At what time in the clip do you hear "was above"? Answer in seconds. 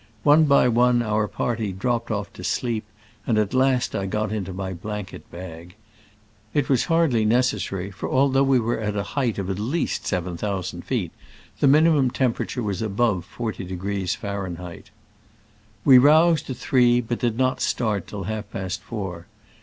12.63-13.27